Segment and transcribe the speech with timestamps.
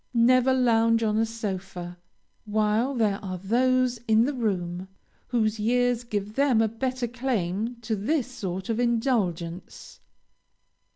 [0.15, 1.99] Never lounge on a sofa,
[2.45, 4.87] while there are those in the room,
[5.27, 9.99] whose years give them a better claim to this sort of indulgence.